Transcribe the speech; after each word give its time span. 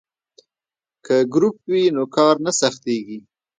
که 1.05 1.15
ګروپ 1.33 1.57
وي 1.71 1.83
نو 1.95 2.03
کار 2.15 2.35
نه 2.45 2.51
سختیږي. 2.59 3.19